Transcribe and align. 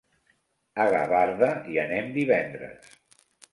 A 0.85 0.87
Gavarda 0.93 1.51
hi 1.73 1.79
anem 1.83 2.11
divendres. 2.19 2.93